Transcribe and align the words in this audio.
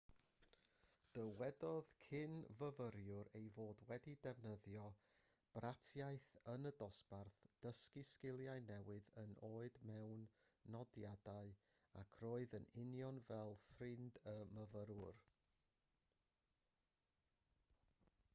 dywedodd 1.15 1.89
cyn-fyfyriwr 2.03 3.27
ei 3.39 3.49
fod 3.57 3.81
wedi 3.91 4.13
defnyddio 4.27 4.85
bratiaith 5.57 6.29
yn 6.53 6.65
y 6.69 6.71
dosbarth 6.79 7.37
dysgu 7.65 8.05
sgiliau 8.13 8.63
gwneud 8.71 9.43
oed 9.51 9.77
mewn 9.91 10.23
nodiadau 10.77 11.51
ac 12.03 12.17
roedd 12.25 12.55
yn 12.61 12.65
union 12.85 13.19
fel 13.29 13.53
ffrind 13.67 14.17
y 14.35 14.39
myfyrwyr 14.59 15.21